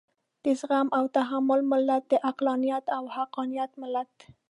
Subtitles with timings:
[0.43, 4.13] د زغم او تحمل ملت، د عقلانيت او حقانيت ملت.